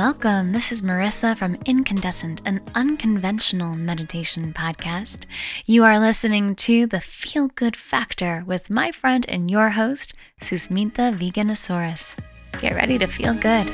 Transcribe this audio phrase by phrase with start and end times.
[0.00, 0.52] welcome.
[0.52, 5.26] This is Marissa from Incandescent, an unconventional meditation podcast.
[5.66, 11.12] You are listening to the Feel Good Factor with my friend and your host, Susmita
[11.12, 12.18] Veganosaurus.
[12.62, 13.66] Get ready to feel good.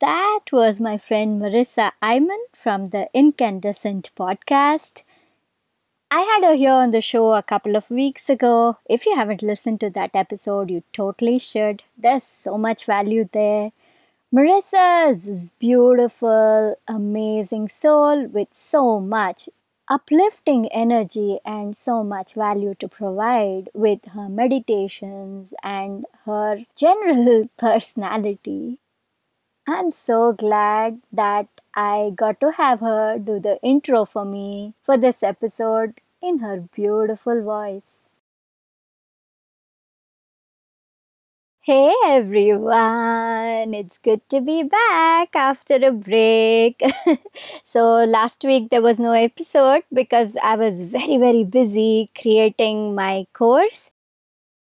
[0.00, 5.04] That was my friend Marissa Iman from the Incandescent podcast.
[6.16, 8.76] I had her here on the show a couple of weeks ago.
[8.88, 11.82] If you haven't listened to that episode, you totally should.
[11.98, 13.72] There's so much value there.
[14.32, 19.48] Marissa is this beautiful, amazing soul with so much
[19.88, 28.78] uplifting energy and so much value to provide with her meditations and her general personality.
[29.66, 34.96] I'm so glad that I got to have her do the intro for me for
[34.96, 37.98] this episode in her beautiful voice.
[41.62, 46.80] Hey everyone, it's good to be back after a break.
[47.64, 53.26] so, last week there was no episode because I was very, very busy creating my
[53.32, 53.90] course.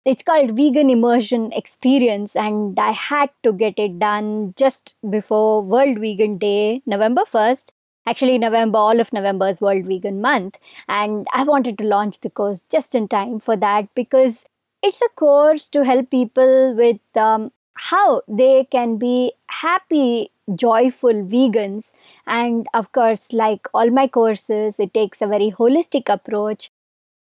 [0.05, 5.99] It's called Vegan Immersion Experience, and I had to get it done just before World
[5.99, 7.73] Vegan Day, November 1st
[8.05, 10.59] actually november all of november is world vegan month
[10.89, 14.45] and i wanted to launch the course just in time for that because
[14.83, 21.93] it's a course to help people with um, how they can be happy joyful vegans.
[22.27, 26.72] And of course like all my courses it takes a very holistic approach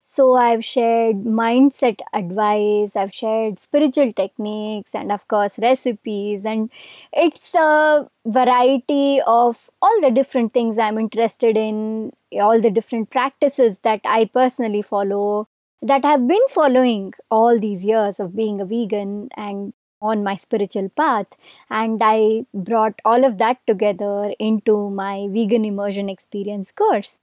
[0.04, 6.44] so I've shared mindset advice, I've shared spiritual techniques, and of course, recipes.
[6.44, 6.70] And
[7.12, 13.78] it's a variety of all the different things I'm interested in, all the different practices
[13.84, 15.46] that I personally follow,
[15.80, 20.88] that I've been following all these years of being a vegan and on my spiritual
[20.88, 21.28] path.
[21.70, 27.18] And I brought all of that together into my vegan immersion experience course.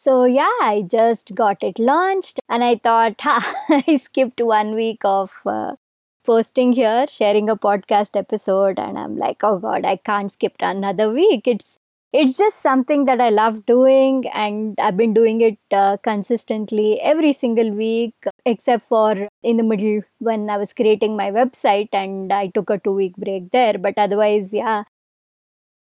[0.00, 3.38] So yeah, I just got it launched and I thought, ha,
[3.68, 5.74] I skipped one week of uh,
[6.24, 11.10] posting here, sharing a podcast episode and I'm like, oh god, I can't skip another
[11.10, 11.48] week.
[11.48, 11.78] It's
[12.12, 17.32] it's just something that I love doing and I've been doing it uh, consistently every
[17.34, 18.14] single week
[18.46, 22.78] except for in the middle when I was creating my website and I took a
[22.78, 24.84] 2 week break there but otherwise yeah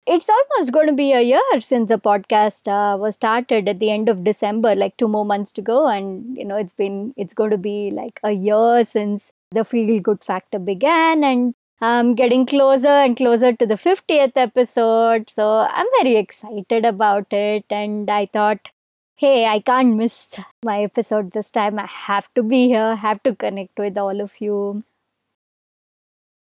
[0.07, 3.91] it's almost going to be a year since the podcast uh, was started at the
[3.91, 5.89] end of december like two more months to go.
[5.89, 10.01] And you know it's been it's going to be like a year since the feel
[10.01, 11.25] good factor began.
[11.25, 15.31] And i'm getting closer and closer to the 50th episode.
[15.31, 17.65] So i'm very excited about it.
[17.71, 18.71] And i thought
[19.17, 20.29] hey i can't miss
[20.63, 21.79] my episode this time.
[21.79, 24.85] I have to be here have to connect with all of you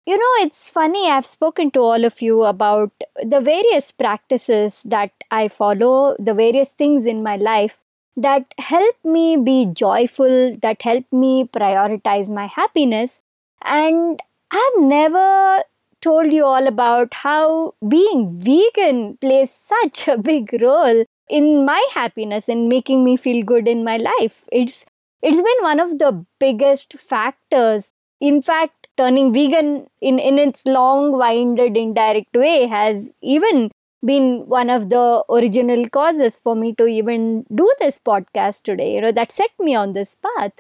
[0.06, 2.92] you know, it's funny, I've spoken to all of you about
[3.22, 7.82] the various practices that I follow, the various things in my life
[8.16, 13.20] that help me be joyful, that help me prioritize my happiness.
[13.62, 14.20] And
[14.50, 15.62] I've never
[16.00, 22.48] told you all about how being vegan plays such a big role in my happiness
[22.48, 24.42] and making me feel good in my life.
[24.53, 24.84] It's
[25.22, 27.91] it's been one of the biggest factors.
[28.21, 33.71] In fact, turning vegan in, in its long winded indirect way has even
[34.05, 39.00] been one of the original causes for me to even do this podcast today you
[39.00, 40.53] know that set me on this path.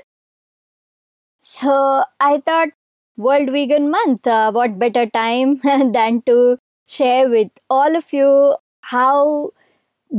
[1.40, 2.70] So i thought
[3.16, 5.58] world vegan month uh, what better time
[5.96, 8.56] than to share with all of you
[8.94, 9.52] how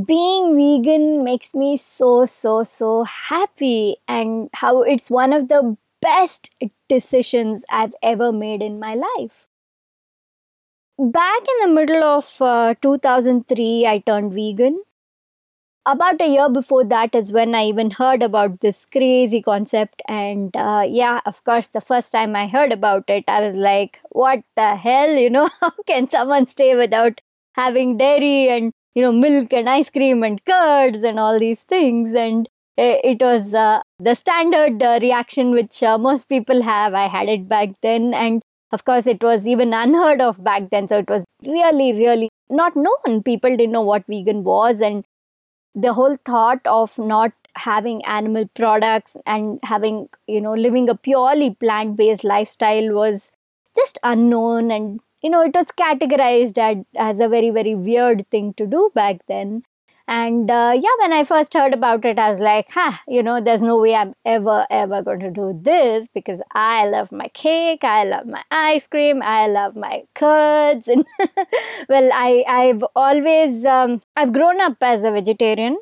[0.07, 6.55] being vegan makes me so so so happy and how it's one of the best
[6.89, 9.47] decisions I've ever made in my life.
[10.99, 14.84] Back in the middle of uh, 2003, I turned vegan.
[15.87, 20.02] About a year before that is when I even heard about this crazy concept.
[20.07, 23.99] And uh, yeah, of course, the first time I heard about it, I was like,
[24.09, 25.11] what the hell?
[25.16, 27.22] You know, how can someone stay without
[27.53, 32.16] having dairy and, you know, milk and ice cream and curds and all these things?
[32.16, 36.93] And it was uh, the standard uh, reaction which uh, most people have.
[36.93, 38.41] I had it back then, and
[38.72, 40.87] of course, it was even unheard of back then.
[40.87, 43.23] So it was really, really not known.
[43.23, 45.03] People didn't know what vegan was, and
[45.73, 51.55] the whole thought of not having animal products and having, you know, living a purely
[51.55, 53.31] plant based lifestyle was
[53.75, 54.71] just unknown.
[54.71, 58.91] And, you know, it was categorized as, as a very, very weird thing to do
[58.93, 59.63] back then.
[60.07, 63.41] And uh, yeah when i first heard about it i was like huh you know
[63.41, 67.84] there's no way i'm ever ever going to do this because i love my cake
[67.84, 70.87] i love my ice cream i love my curds.
[70.87, 71.05] And
[71.90, 75.78] well i i've always um, i've grown up as a vegetarian.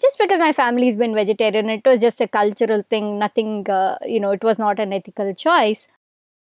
[0.00, 4.20] Just because my family's been vegetarian it was just a cultural thing nothing uh, you
[4.20, 5.88] know it was not an ethical choice.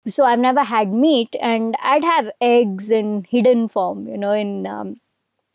[0.08, 4.68] So i've never had meat and i'd have eggs in hidden form you know in
[4.68, 4.98] um,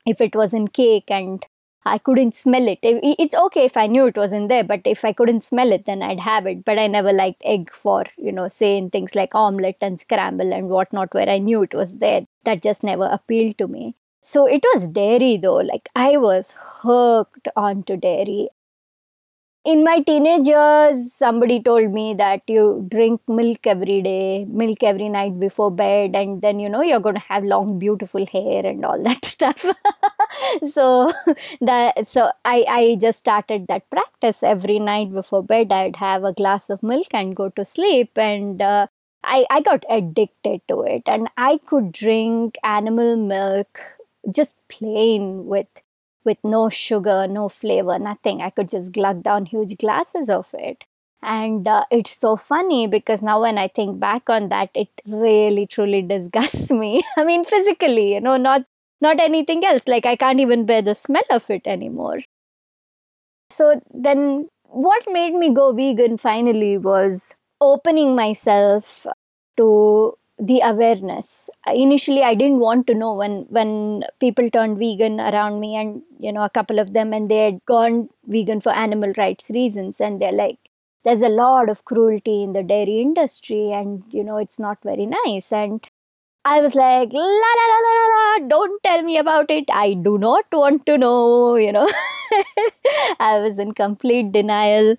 [0.06, 1.44] if it was in cake and
[1.84, 2.78] I couldn't smell it.
[2.82, 6.02] It's okay if I knew it wasn't there, but if I couldn't smell it, then
[6.02, 6.64] I'd have it.
[6.64, 10.68] But I never liked egg for, you know, saying things like omelette and scramble and
[10.68, 12.26] whatnot, where I knew it was there.
[12.44, 13.96] That just never appealed to me.
[14.20, 15.56] So it was dairy though.
[15.56, 18.48] Like I was hooked onto dairy
[19.64, 25.08] in my teenage years, somebody told me that you drink milk every day, milk every
[25.08, 28.84] night before bed, and then you know you're going to have long, beautiful hair and
[28.84, 29.64] all that stuff.
[30.70, 31.12] so
[31.60, 35.72] that so I I just started that practice every night before bed.
[35.72, 38.86] I'd have a glass of milk and go to sleep, and uh,
[39.24, 43.80] I I got addicted to it, and I could drink animal milk
[44.30, 45.68] just plain with
[46.24, 48.42] with no sugar, no flavor, nothing.
[48.42, 50.84] I could just glug down huge glasses of it.
[51.24, 55.66] And uh, it's so funny because now when I think back on that, it really
[55.66, 57.02] truly disgusts me.
[57.16, 58.62] I mean, physically, you know, not
[59.02, 59.88] not anything else.
[59.88, 62.20] Like I can't even bear the smell of it anymore.
[63.50, 69.06] So then, what made me go vegan finally was opening myself
[69.58, 75.60] to the awareness initially i didn't want to know when when people turned vegan around
[75.60, 79.12] me and you know a couple of them and they had gone vegan for animal
[79.18, 80.58] rights reasons and they're like
[81.04, 85.06] there's a lot of cruelty in the dairy industry and you know it's not very
[85.06, 85.86] nice and
[86.44, 87.22] i was like la
[87.58, 89.64] la la la la la, don't tell me about it.
[89.72, 91.86] I do not want to know you know.
[93.20, 94.96] I was in complete denial.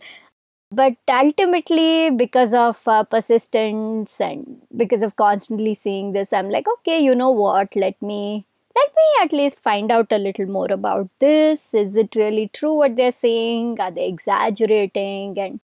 [0.71, 6.99] But ultimately because of uh, persistence and because of constantly seeing this i'm like okay
[6.99, 7.75] you know what?
[7.75, 11.73] Let me let me at least find out a little more about this.
[11.73, 13.79] Is it really true what they're saying?
[13.79, 15.37] Are they exaggerating?
[15.39, 15.59] And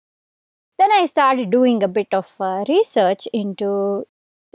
[0.80, 4.06] then i started doing a bit of uh, research into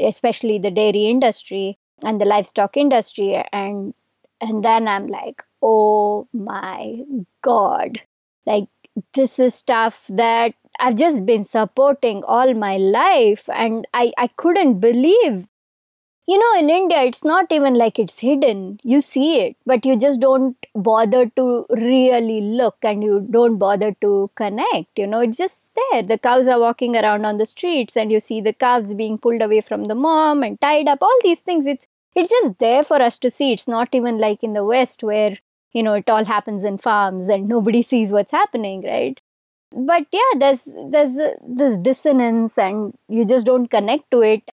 [0.03, 3.95] especially the dairy industry and the livestock industry and
[4.41, 7.01] and then i'm like oh my
[7.43, 8.03] god
[8.47, 8.67] like
[9.15, 14.81] this is stuff that I've just been supporting all my life and I, I couldn't
[14.81, 15.47] believe.
[16.33, 18.81] You know, in India, it's not even like it's hidden.
[18.83, 23.91] You see it, but you just don't bother to really look and you don't bother
[24.01, 24.99] to connect.
[24.99, 26.03] You know, it's just there.
[26.03, 29.43] The cows are walking around on the streets and you see the calves being pulled
[29.43, 31.67] away from the mom and tied up, all these things.
[31.67, 33.53] It's it's just there for us to see.
[33.53, 35.37] It's not even like in the West where
[35.73, 39.21] you know it all happens in farms and nobody sees what's happening right
[39.75, 44.51] but yeah there's there's this dissonance and you just don't connect to it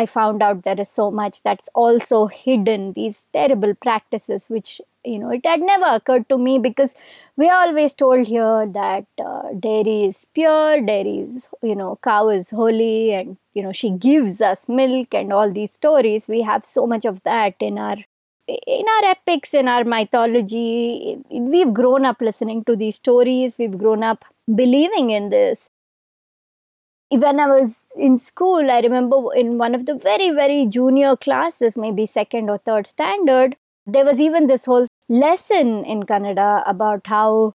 [0.00, 5.18] i found out there is so much that's also hidden these terrible practices which you
[5.18, 6.94] know it had never occurred to me because
[7.36, 12.28] we are always told here that uh, dairy is pure dairy is you know cow
[12.28, 16.28] is holy and you know she gives us milk and all these stories.
[16.28, 17.96] We have so much of that in our
[18.46, 24.02] in our epics, in our mythology, we've grown up listening to these stories, we've grown
[24.02, 25.70] up believing in this.
[27.16, 31.76] When I was in school, I remember in one of the very, very junior classes,
[31.76, 33.56] maybe second or third standard,
[33.86, 37.52] there was even this whole lesson in Kannada about how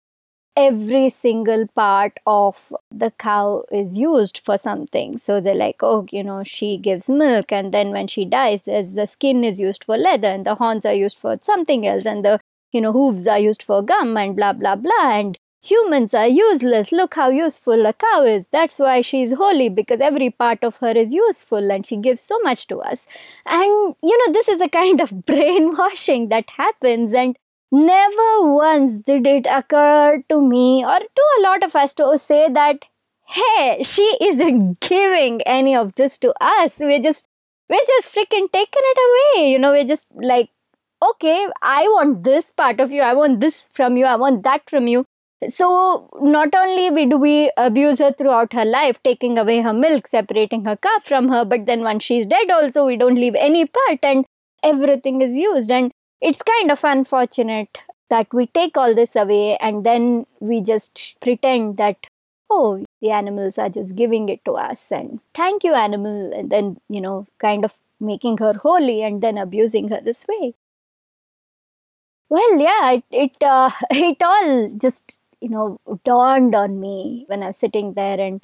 [0.56, 5.18] every single part of the cow is used for something.
[5.18, 8.94] So they're like, oh, you know, she gives milk, and then when she dies, there's
[8.94, 12.24] the skin is used for leather, and the horns are used for something else, and
[12.24, 12.40] the
[12.72, 16.92] you know hooves are used for gum, and blah blah blah, and humans are useless.
[16.92, 18.48] Look how useful a cow is.
[18.52, 22.40] That's why she's holy because every part of her is useful and she gives so
[22.40, 23.08] much to us.
[23.46, 27.38] And you know, this is a kind of brainwashing that happens, and
[27.72, 32.50] Never once did it occur to me or to a lot of us to say
[32.50, 32.86] that,
[33.28, 36.80] hey, she isn't giving any of this to us.
[36.80, 37.28] We're just,
[37.70, 38.98] we're just freaking taking it
[39.38, 39.52] away.
[39.52, 40.50] You know, we're just like,
[41.02, 43.04] okay, I want this part of you.
[43.04, 44.06] I want this from you.
[44.06, 45.06] I want that from you.
[45.48, 50.66] So not only do we abuse her throughout her life, taking away her milk, separating
[50.66, 54.00] her calf from her, but then once she's dead also, we don't leave any part
[54.04, 54.26] and
[54.64, 55.72] everything is used.
[55.72, 57.80] And it's kind of unfortunate
[58.10, 62.08] that we take all this away and then we just pretend that
[62.50, 66.78] oh the animals are just giving it to us and thank you animal and then
[66.90, 70.56] you know kind of making her holy and then abusing her this way
[72.30, 77.48] Well, yeah, it it, uh, it all just you know dawned on me when I
[77.48, 78.44] was sitting there, and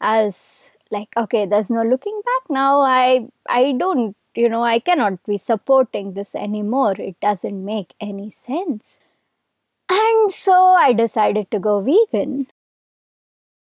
[0.00, 2.80] I was like, okay, there's no looking back now.
[2.80, 6.94] I I don't you know I cannot be supporting this anymore.
[6.98, 8.98] It doesn't make any sense.
[9.90, 12.48] And so I decided to go vegan.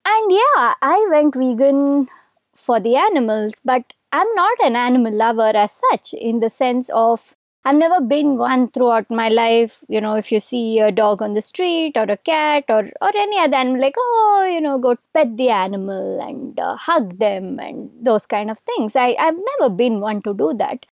[0.05, 2.09] And yeah, I went vegan
[2.55, 7.35] for the animals, but I'm not an animal lover as such in the sense of
[7.65, 9.85] I've never been one throughout my life.
[9.89, 13.17] You know, if you see a dog on the street or a cat or, or
[13.17, 17.61] any other animal, like, oh, you know, go pet the animal and uh, hug them
[17.61, 18.97] and those kind of things.
[18.97, 20.87] I, I've never been one to do that.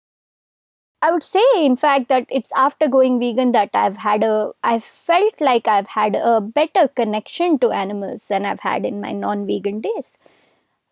[1.01, 4.85] I would say, in fact, that it's after going vegan that I've had a, I've
[4.85, 9.47] felt like I've had a better connection to animals than I've had in my non
[9.47, 10.19] vegan days.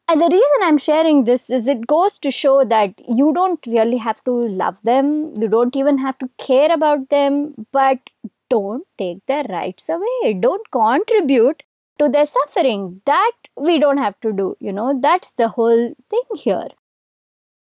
[0.08, 3.96] And the reason I'm sharing this is it goes to show that you don't really
[3.96, 7.98] have to love them, you don't even have to care about them, but
[8.48, 10.34] don't take their rights away.
[10.34, 11.64] Don't contribute
[11.98, 13.02] to their suffering.
[13.04, 16.68] That we don't have to do, you know, that's the whole thing here.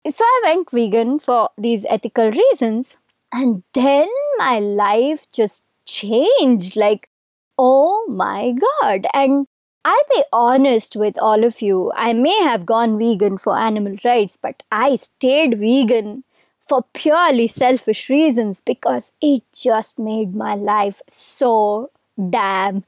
[0.07, 2.97] So I went vegan for these ethical reasons,
[3.31, 7.09] and then my life just changed like,
[7.57, 9.07] oh my god.
[9.13, 9.47] And
[9.85, 11.91] I'll be honest with all of you.
[11.95, 16.23] I may have gone vegan for animal rights, but I stayed vegan
[16.59, 21.91] for purely selfish reasons because it just made my life so
[22.29, 22.85] damn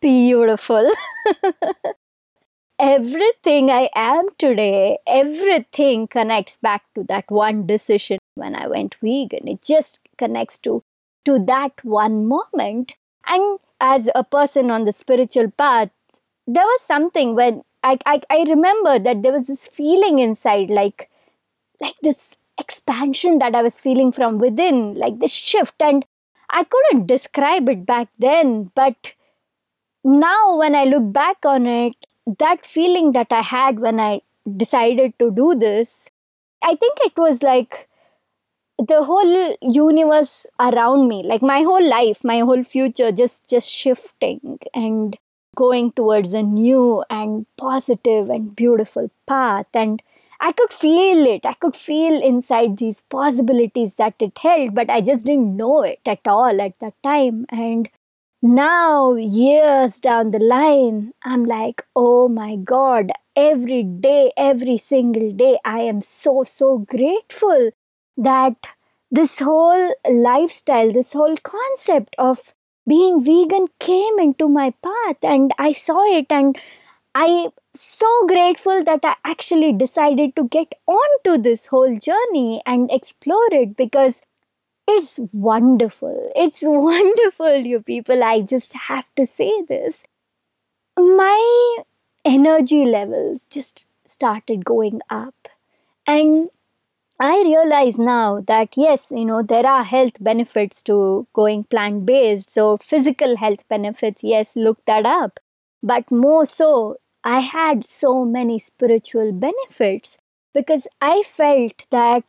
[0.00, 0.90] beautiful.
[2.78, 9.48] everything I am today, everything connects back to that one decision when I went vegan.
[9.48, 10.82] It just connects to
[11.24, 12.92] to that one moment.
[13.26, 15.90] And as a person on the spiritual path,
[16.48, 21.10] there was something when I, I, I remember that there was this feeling inside, like
[21.80, 25.76] like this expansion that I was feeling from within, like this shift.
[25.80, 26.04] And
[26.50, 29.12] I couldn't describe it back then, but
[30.04, 31.94] now when I look back on it,
[32.38, 34.22] that feeling that I had when I
[34.56, 36.08] decided to do this,
[36.62, 37.88] I think it was like
[38.78, 44.58] the whole universe around me, like my whole life, my whole future just just shifting
[44.74, 45.16] and
[45.58, 49.66] going towards a new and positive and beautiful path.
[49.74, 50.00] And
[50.40, 51.44] I could feel it.
[51.44, 56.00] I could feel inside these possibilities that it held, but I just didn't know it
[56.06, 57.46] at all at that time.
[57.48, 57.88] And
[58.40, 65.58] now, years down the line, I'm like, oh my God, every day, every single day,
[65.64, 67.70] I am so, so grateful
[68.16, 68.54] that
[69.10, 72.54] this whole lifestyle, this whole concept of
[72.88, 76.56] being vegan came into my path and I saw it and
[77.14, 83.48] I so grateful that I actually decided to get onto this whole journey and explore
[83.52, 84.22] it because
[84.88, 86.32] it's wonderful.
[86.36, 88.24] It's wonderful, you people.
[88.24, 90.02] I just have to say this.
[90.98, 91.76] My
[92.24, 95.48] energy levels just started going up.
[96.06, 96.50] And
[97.20, 102.50] I realize now that yes, you know, there are health benefits to going plant based.
[102.50, 105.40] So, physical health benefits, yes, look that up.
[105.82, 110.18] But more so, I had so many spiritual benefits
[110.54, 112.24] because I felt that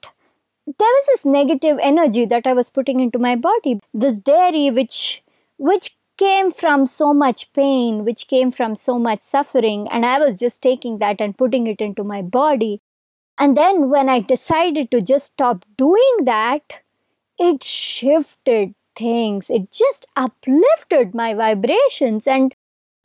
[0.66, 3.80] there was this negative energy that I was putting into my body.
[3.94, 5.24] This dairy, which
[5.58, 10.38] which came from so much pain, which came from so much suffering, and I was
[10.38, 12.82] just taking that and putting it into my body.
[13.40, 16.82] And then when I decided to just stop doing that,
[17.40, 19.50] it shifted things.
[19.50, 22.56] It just uplifted my vibrations and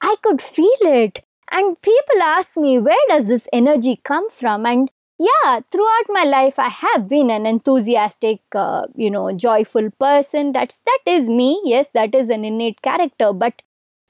[0.03, 1.23] I could feel it.
[1.50, 4.67] And people ask me, where does this energy come from?
[4.67, 10.53] And yeah, throughout my life, I have been an enthusiastic, uh, you know, joyful person.
[10.53, 11.61] That's that is me.
[11.64, 13.33] Yes, that is an innate character.
[13.33, 13.62] But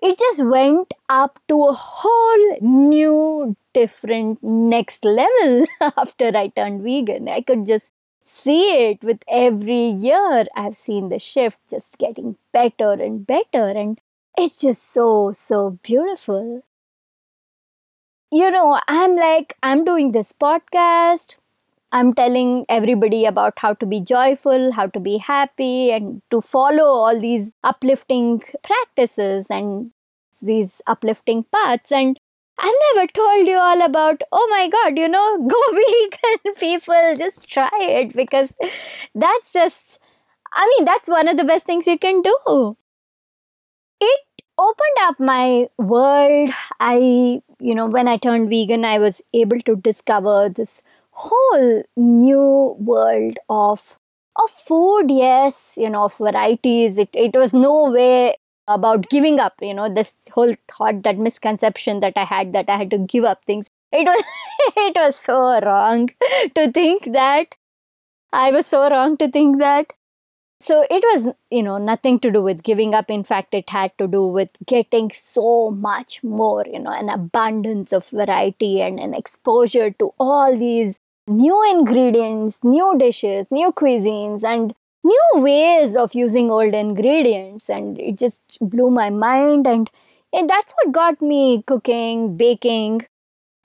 [0.05, 7.29] it just went up to a whole new different next level after I turned vegan.
[7.29, 7.91] I could just
[8.25, 10.47] see it with every year.
[10.57, 14.01] I've seen the shift just getting better and better, and
[14.39, 16.63] it's just so, so beautiful.
[18.31, 21.37] You know, I'm like, I'm doing this podcast.
[21.95, 26.83] I'm telling everybody about how to be joyful, how to be happy, and to follow
[26.87, 29.93] all these uplifting practices and
[30.43, 31.93] these uplifting paths.
[31.93, 32.19] And
[32.59, 37.49] I've never told you all about, oh my god, you know, go vegan, people, just
[37.49, 38.53] try it because
[39.15, 40.01] that's just,
[40.53, 42.77] I mean, that's one of the best things you can do.
[44.01, 44.21] It
[44.59, 46.51] opened up my world.
[46.81, 50.83] I, you know, when I turned vegan, I was able to discover this
[51.15, 53.99] whole new world of
[54.43, 56.99] of food yes you know of varieties.
[56.99, 62.01] It, it was no way about giving up you know this whole thought that misconception
[62.01, 63.71] that i had that i had to give up things.
[63.93, 64.25] It was
[64.77, 66.11] it was so wrong
[66.57, 67.55] to think that.
[68.33, 69.93] I was so wrong to think that.
[70.61, 73.11] So it was you know nothing to do with giving up.
[73.11, 77.93] In fact it had to do with getting so much more you know an abundance
[77.93, 84.75] of variety and an exposure to all these new ingredients new dishes new cuisines and
[85.05, 87.69] new ways of using old ingredients.
[87.69, 89.67] And it just blew my mind.
[89.67, 89.91] And,
[90.33, 93.07] and that's what got me cooking baking.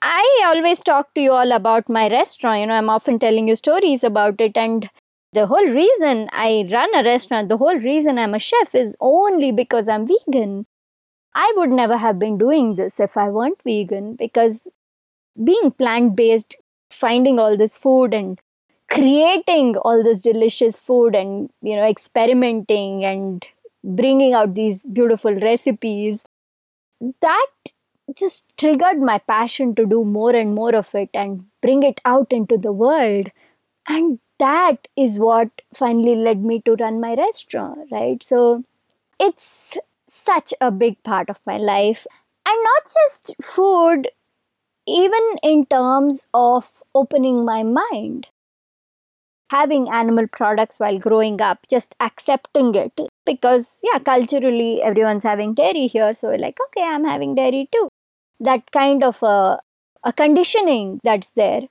[0.01, 2.61] I always talk to you all about my restaurant.
[2.61, 4.57] You know i'm often telling you stories about it.
[4.57, 4.89] And
[5.33, 9.51] the whole reason i run a restaurant the whole reason i'm a chef is only
[9.51, 10.65] because i'm vegan.
[11.35, 14.61] I would never have been doing this if i weren't vegan because
[15.43, 16.55] being plant based
[16.89, 18.39] finding all this food and
[18.89, 23.45] creating all this delicious food and you know experimenting and
[23.83, 26.23] bringing out these beautiful recipes
[27.21, 27.47] that
[28.15, 32.31] just triggered my passion to do more and more of it and bring it out
[32.31, 33.29] into the world.
[33.87, 38.21] And that is what finally led me to run my restaurant right?
[38.23, 38.63] So
[39.19, 39.77] it's
[40.07, 42.07] such a big part of my life.
[42.45, 44.07] And not just food
[44.89, 48.27] even in terms of opening my mind
[49.51, 55.87] having animal products while growing up, just accepting it because, yeah, culturally everyone's having dairy
[55.87, 56.13] here.
[56.13, 57.89] So, like, okay, I'm having dairy too.
[58.39, 59.59] That kind of a,
[60.03, 61.61] a conditioning that's there.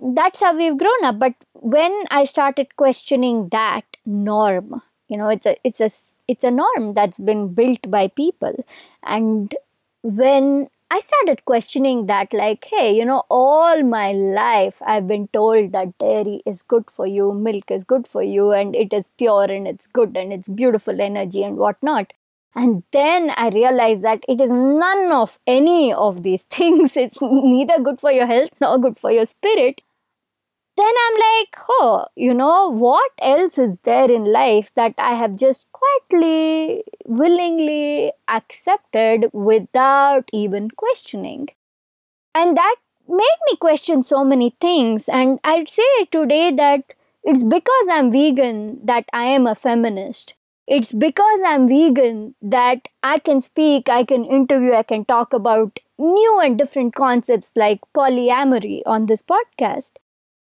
[0.00, 1.18] That's how we've grown up.
[1.18, 5.90] But when I started questioning that norm, you know, it's a it's a
[6.28, 8.64] it's a norm that's been built by people,
[9.02, 9.54] and
[10.02, 15.72] when I started questioning that, like, hey, you know, all my life I've been told
[15.72, 19.44] that dairy is good for you, milk is good for you, and it is pure
[19.44, 22.12] and it's good and it's beautiful energy and whatnot.
[22.54, 26.96] And then I realized that it is none of any of these things.
[26.96, 29.82] It's neither good for your health nor good for your spirit
[30.78, 35.36] then I'm like, oh, you know, what else is there in life that I have
[35.36, 41.48] just quietly, willingly accepted without even questioning?
[42.34, 42.76] And that
[43.08, 45.08] made me question so many things.
[45.08, 50.34] And I'd say today that it's because I'm vegan that I am a feminist.
[50.66, 55.80] It's because I'm vegan that I can speak, I can interview, I can talk about
[55.98, 59.92] new and different concepts like polyamory on this podcast.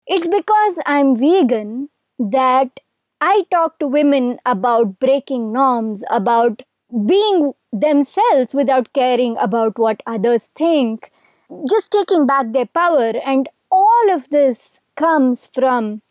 [0.06, 2.80] It's because I'm vegan that
[3.20, 6.62] I talk to women about breaking norms, about
[7.06, 11.12] being themselves without caring about what others think,
[11.68, 13.12] just taking back their power.
[13.24, 16.02] And all of this comes from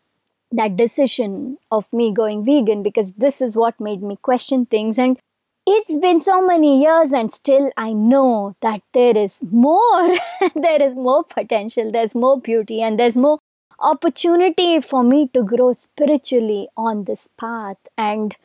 [0.52, 4.98] that decision of me going vegan because this is what made me question things.
[4.98, 5.18] And
[5.66, 10.16] it's been so many years, and still I know that there is more.
[10.54, 13.38] there is more potential, there's more beauty, and there's more
[13.80, 17.78] opportunity for me to grow spiritually on this path.
[17.96, 18.36] And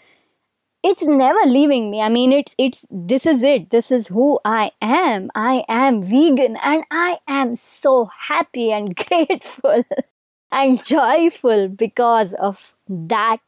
[0.83, 2.01] it's never leaving me.
[2.01, 3.71] I mean it's it's this is it.
[3.71, 5.31] This is who i am.
[5.33, 9.83] I am vegan and i am so happy and grateful
[10.51, 13.41] and joyful because of that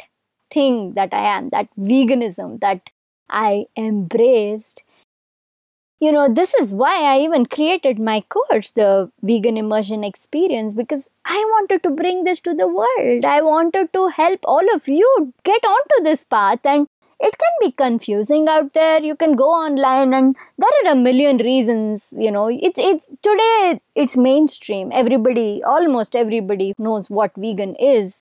[0.52, 2.89] thing that i am that veganism that
[3.30, 4.84] i embraced
[6.00, 8.90] you know this is why i even created my course the
[9.30, 13.26] vegan immersion experience because i wanted to bring this to the world.
[13.26, 16.88] I wanted to help all of you get onto this path and
[17.20, 19.02] it can be confusing out there.
[19.04, 22.48] You can go online and there are a million reasons you know.
[22.48, 24.92] It's it's today it's mainstream.
[24.94, 28.22] Everybody almost everybody knows what vegan is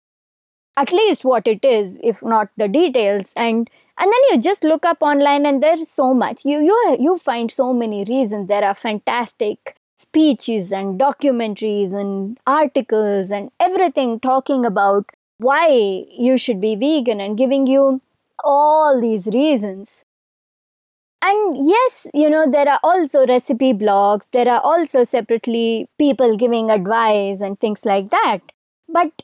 [0.78, 3.34] at least what it is if not the details.
[3.36, 6.44] And and then you just look up online and there's so much.
[6.46, 8.48] You you you find so many reasons.
[8.48, 15.06] There are fantastic speeches and documentaries and articles and everything talking about
[15.38, 15.68] why
[16.28, 18.02] you should be vegan and giving you
[18.44, 20.04] all these reasons.
[21.22, 24.28] And yes you know there are also recipe blogs.
[24.32, 28.40] There are also separately people giving advice and things like that.
[28.88, 29.24] But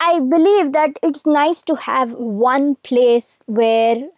[0.00, 4.08] I believe that it's nice to have one place where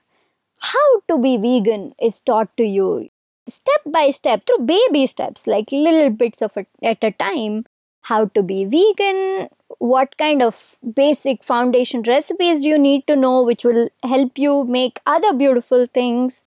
[0.61, 3.09] how to be vegan is taught to you
[3.49, 7.67] step by step through baby steps, like little bits of it at a time.
[8.03, 13.65] How to be vegan, what kind of basic foundation recipes you need to know, which
[13.65, 16.45] will help you make other beautiful things.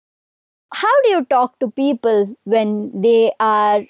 [0.75, 3.81] How do you talk to people when they are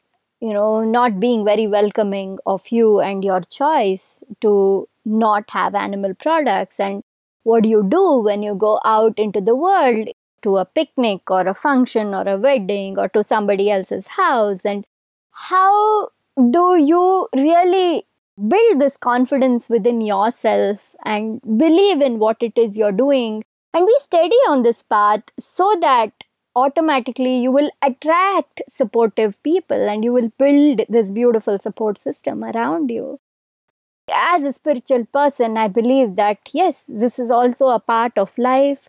[0.40, 6.14] you know not being very welcoming of you and your choice to not have animal
[6.14, 6.80] products?
[6.80, 7.02] And
[7.44, 10.08] what do you do when you go out into the world
[10.42, 14.64] to a picnic or a function or a wedding or to somebody else's house?
[14.64, 14.84] And
[15.32, 18.04] how do you really
[18.48, 23.44] build this confidence within yourself and believe in what it is you're doing?
[23.74, 26.12] And be steady on this path so that
[26.54, 32.90] automatically you will attract supportive people and you will build this beautiful support system around
[32.90, 33.18] you
[34.14, 38.88] as a spiritual person i believe that yes this is also a part of life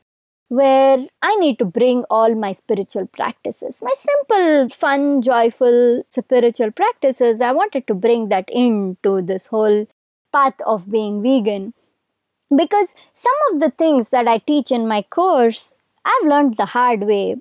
[0.49, 7.41] where I need to bring all my spiritual practices, my simple, fun, joyful spiritual practices.
[7.41, 9.87] I wanted to bring that into this whole
[10.31, 11.73] path of being vegan
[12.55, 17.01] because some of the things that I teach in my course, I've learned the hard
[17.01, 17.37] way.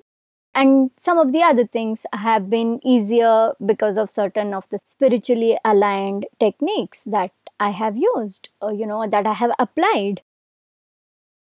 [0.55, 5.57] And some of the other things have been easier because of certain of the spiritually
[5.65, 7.31] aligned techniques that
[7.67, 10.21] I have used, or, you know, that I have applied.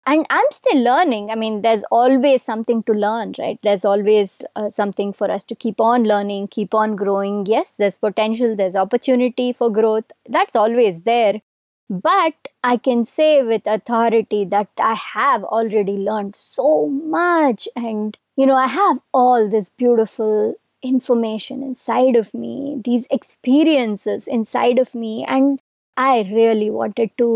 [0.07, 1.31] And i'm still learning.
[1.31, 3.57] I mean there's always something to learn right?
[3.63, 7.45] There's always uh, something for us to keep on learning keep on growing.
[7.47, 10.11] Yes there's potential there's opportunity for growth.
[10.37, 11.41] That's always there.
[11.89, 17.67] But i can say with authority that i have already learned so much.
[17.75, 24.77] And you know i have all this beautiful information inside of me these experiences inside
[24.77, 25.25] of me.
[25.27, 25.59] And
[25.97, 27.29] i really wanted to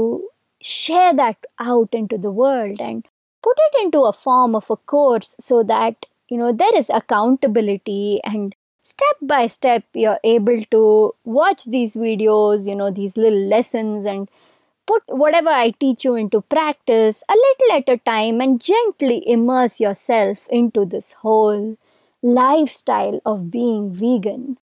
[0.62, 3.06] share that out into the world and
[3.42, 8.20] put it into a form of a course so that you know there is accountability
[8.24, 14.06] and step by step you're able to watch these videos you know these little lessons
[14.06, 14.30] and
[14.88, 19.80] put whatever i teach you into practice a little at a time and gently immerse
[19.80, 21.78] yourself into this whole
[22.22, 24.58] lifestyle of being vegan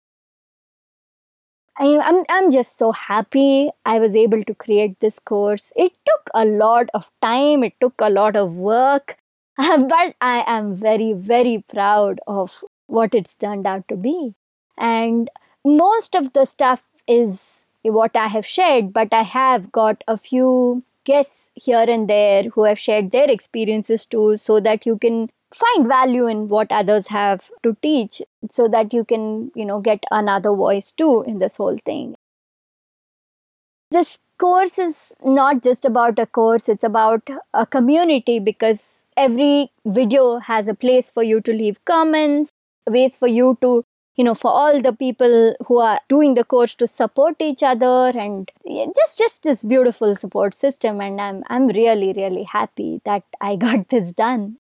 [1.78, 5.74] I, I'm, I'm just so happy I was able to create this course.
[5.76, 9.18] It took a lot of time, it took a lot of work,
[9.58, 14.36] but I am very, very proud of what it's turned out to be.
[14.78, 15.30] And
[15.66, 20.84] most of the stuff is what I have shared, but I have got a few
[21.06, 25.88] guests here and there who have shared their experiences too, so that you can find
[25.88, 30.54] value in what others have to teach so that you can you know get another
[30.54, 32.16] voice too in this whole thing.
[33.92, 40.40] This course is not just about a course it's about a community because every video
[40.40, 42.52] has a place for you to leave comments
[42.88, 43.86] ways for you to
[44.16, 48.12] you know for all the people who are doing the course to support each other
[48.26, 48.52] and
[48.96, 53.88] just just this beautiful support system and i'm i'm really really happy that i got
[53.90, 54.58] this done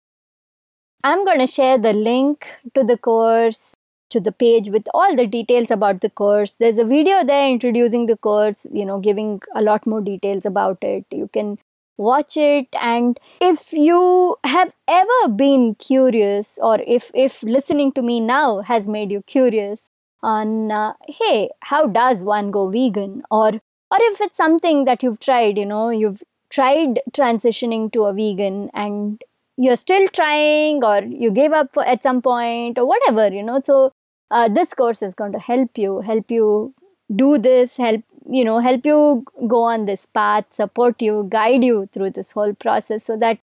[1.03, 3.75] I'm going to share the link to the course,
[4.09, 6.51] to the page with all the details about the course.
[6.51, 10.77] There's a video there introducing the course, you know, giving a lot more details about
[10.81, 11.05] it.
[11.11, 11.57] You can
[11.97, 18.19] watch it and if you have ever been curious or if if listening to me
[18.19, 19.81] now has made you curious
[20.23, 23.49] on uh, hey how does one go vegan or
[23.91, 28.71] or if it's something that you've tried you know you've tried transitioning to a vegan
[28.73, 29.23] and
[29.57, 33.61] you're still trying or you gave up for, at some point or whatever you know?
[33.63, 33.91] So
[34.31, 36.73] uh, this course is going to help you help you
[37.15, 41.87] do this help you know help you go on this path support you guide you
[41.91, 43.37] through this whole process so that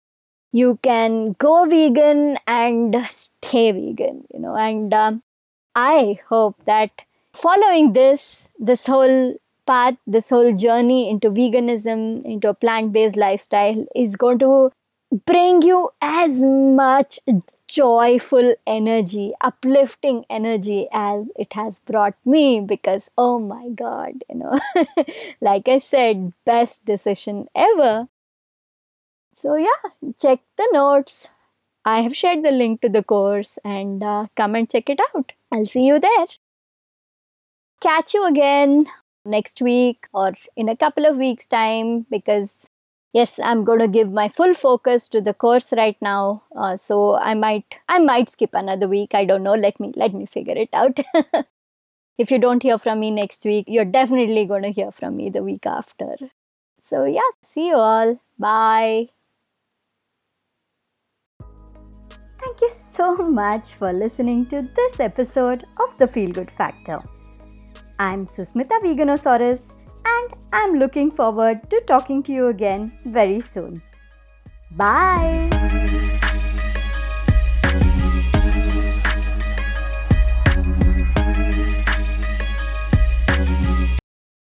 [0.52, 4.54] you can go vegan and stay vegan you know?
[4.54, 5.22] And um,
[5.74, 9.34] i hope that following this this whole
[9.66, 14.70] path this whole journey into veganism into a plant-based lifestyle is going to
[15.10, 17.20] bring you as much
[17.68, 24.58] joyful energy, uplifting energy as it has brought me because, oh my God, you know,
[25.40, 28.08] like I said, best decision ever.
[29.34, 29.90] So, yeah,
[30.20, 31.28] check the notes.
[31.84, 35.32] I have shared the link to the course and uh, come and check it out.
[35.52, 36.26] I'll see you there.
[37.80, 38.86] Catch you again
[39.24, 42.65] next week or in a couple of weeks' time because
[43.16, 47.16] yes i'm going to give my full focus to the course right now uh, so
[47.16, 50.58] i might i might skip another week i don't know let me let me figure
[50.66, 50.98] it out.
[52.18, 55.28] If you don't hear from me next week you're definitely going to hear from me
[55.28, 56.14] the week after.
[56.82, 58.18] So yeah see you all.
[58.38, 59.08] Bye.
[62.38, 67.02] Thank you so much for listening to this episode of The Feel Good Factor.
[67.98, 69.75] I'm Susmita Veganosaurus
[70.14, 73.82] and I'm looking forward to talking to you again very soon.
[74.70, 76.05] Bye!